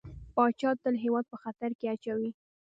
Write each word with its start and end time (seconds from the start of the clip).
پاچا 0.35 0.69
تل 0.83 0.95
هيواد 1.03 1.25
په 1.31 1.37
خطر 1.43 1.71
کې 1.79 1.85
اچوي. 1.93 2.31